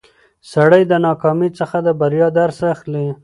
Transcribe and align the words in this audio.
سړی 0.51 0.83
د 0.87 0.93
ناکامۍ 1.07 1.49
څخه 1.59 1.77
د 1.85 1.87
بریا 1.99 2.27
درس 2.39 2.57
اخلي 2.73 3.07